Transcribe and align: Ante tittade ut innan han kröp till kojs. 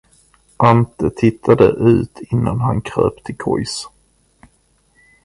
Ante 0.57 1.09
tittade 1.09 1.65
ut 1.69 2.19
innan 2.31 2.59
han 2.59 2.81
kröp 2.81 3.23
till 3.23 3.37
kojs. 3.37 3.87